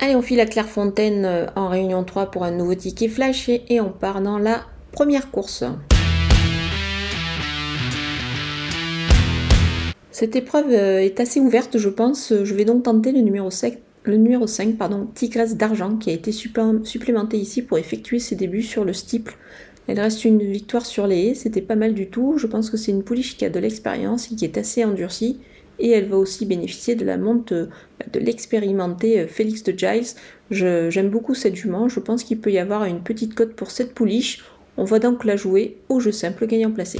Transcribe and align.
Allez, 0.00 0.14
on 0.14 0.22
file 0.22 0.38
à 0.38 0.46
Clairefontaine 0.46 1.24
euh, 1.24 1.46
en 1.56 1.68
réunion 1.68 2.04
3 2.04 2.30
pour 2.30 2.44
un 2.44 2.52
nouveau 2.52 2.76
ticket 2.76 3.08
flash 3.08 3.48
et 3.48 3.80
on 3.80 3.90
part 3.90 4.20
dans 4.20 4.38
la 4.38 4.62
première 4.92 5.32
course. 5.32 5.64
Cette 10.12 10.36
épreuve 10.36 10.70
euh, 10.70 11.00
est 11.00 11.18
assez 11.18 11.40
ouverte, 11.40 11.78
je 11.78 11.88
pense. 11.88 12.32
Je 12.44 12.54
vais 12.54 12.64
donc 12.64 12.84
tenter 12.84 13.10
le 13.10 13.22
numéro 13.22 13.50
5, 13.50 13.76
le 14.04 14.16
numéro 14.16 14.46
5 14.46 14.76
pardon, 14.76 15.08
Tigresse 15.14 15.56
d'argent, 15.56 15.96
qui 15.96 16.10
a 16.10 16.12
été 16.12 16.30
supplémenté 16.30 17.36
ici 17.36 17.62
pour 17.62 17.76
effectuer 17.76 18.20
ses 18.20 18.36
débuts 18.36 18.62
sur 18.62 18.84
le 18.84 18.92
steeple. 18.92 19.36
Elle 19.88 19.98
reste 19.98 20.24
une 20.24 20.38
victoire 20.38 20.86
sur 20.86 21.08
les 21.08 21.28
haies, 21.28 21.34
c'était 21.34 21.60
pas 21.60 21.74
mal 21.74 21.94
du 21.94 22.08
tout. 22.08 22.34
Je 22.36 22.46
pense 22.46 22.70
que 22.70 22.76
c'est 22.76 22.92
une 22.92 23.02
pouliche 23.02 23.36
qui 23.36 23.44
a 23.44 23.50
de 23.50 23.58
l'expérience 23.58 24.30
et 24.30 24.36
qui 24.36 24.44
est 24.44 24.58
assez 24.58 24.84
endurcie. 24.84 25.40
Et 25.78 25.90
elle 25.90 26.08
va 26.08 26.16
aussi 26.16 26.46
bénéficier 26.46 26.94
de 26.94 27.04
la 27.04 27.16
monte 27.16 27.52
euh, 27.52 27.66
de 28.12 28.18
l'expérimenté 28.18 29.20
euh, 29.20 29.26
Félix 29.26 29.62
de 29.62 29.76
Giles. 29.76 30.14
J'aime 30.50 31.10
beaucoup 31.10 31.34
cette 31.34 31.54
jument, 31.54 31.88
je 31.88 32.00
pense 32.00 32.24
qu'il 32.24 32.40
peut 32.40 32.50
y 32.50 32.58
avoir 32.58 32.84
une 32.84 33.02
petite 33.02 33.34
cote 33.34 33.54
pour 33.54 33.70
cette 33.70 33.94
pouliche. 33.94 34.44
On 34.76 34.84
va 34.84 34.98
donc 34.98 35.24
la 35.24 35.36
jouer 35.36 35.76
au 35.88 36.00
jeu 36.00 36.12
simple 36.12 36.46
gagnant 36.46 36.70
placé. 36.70 36.98